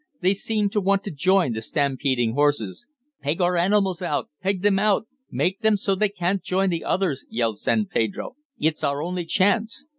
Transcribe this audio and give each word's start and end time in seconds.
They 0.19 0.33
seemed 0.33 0.71
to 0.71 0.81
want 0.81 1.03
to 1.03 1.11
join 1.11 1.53
the 1.53 1.61
stampeding 1.61 2.33
horses. 2.33 2.87
"Peg 3.21 3.39
our 3.39 3.55
animals 3.55 4.01
out! 4.01 4.29
Peg 4.41 4.63
them 4.63 4.79
out! 4.79 5.05
Make 5.29 5.59
them 5.61 5.77
so 5.77 5.93
they 5.93 6.09
can't 6.09 6.41
join 6.41 6.71
the 6.71 6.83
others!" 6.83 7.23
yelled 7.29 7.59
San 7.59 7.85
Pedro. 7.85 8.35
"It's 8.57 8.83
our 8.83 9.03
only 9.03 9.25
chance!" 9.25 9.85